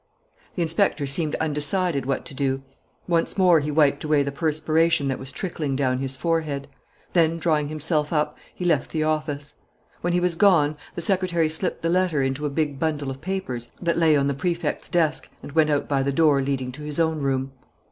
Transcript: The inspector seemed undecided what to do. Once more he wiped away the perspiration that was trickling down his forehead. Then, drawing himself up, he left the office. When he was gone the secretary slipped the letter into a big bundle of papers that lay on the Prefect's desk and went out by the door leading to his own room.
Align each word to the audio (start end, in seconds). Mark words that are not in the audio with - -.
The 0.55 0.63
inspector 0.63 1.05
seemed 1.05 1.35
undecided 1.35 2.07
what 2.07 2.25
to 2.25 2.33
do. 2.33 2.63
Once 3.07 3.37
more 3.37 3.59
he 3.59 3.69
wiped 3.69 4.03
away 4.03 4.23
the 4.23 4.31
perspiration 4.31 5.09
that 5.09 5.19
was 5.19 5.31
trickling 5.31 5.75
down 5.75 5.99
his 5.99 6.15
forehead. 6.15 6.67
Then, 7.13 7.37
drawing 7.37 7.67
himself 7.67 8.11
up, 8.11 8.35
he 8.55 8.65
left 8.65 8.89
the 8.89 9.03
office. 9.03 9.53
When 10.01 10.13
he 10.13 10.19
was 10.19 10.35
gone 10.35 10.75
the 10.95 11.01
secretary 11.01 11.51
slipped 11.51 11.83
the 11.83 11.89
letter 11.89 12.23
into 12.23 12.47
a 12.47 12.49
big 12.49 12.79
bundle 12.79 13.11
of 13.11 13.21
papers 13.21 13.69
that 13.79 13.95
lay 13.99 14.15
on 14.15 14.25
the 14.25 14.33
Prefect's 14.33 14.89
desk 14.89 15.29
and 15.43 15.51
went 15.51 15.69
out 15.69 15.87
by 15.87 16.01
the 16.01 16.11
door 16.11 16.41
leading 16.41 16.71
to 16.71 16.81
his 16.81 16.99
own 16.99 17.19
room. 17.19 17.51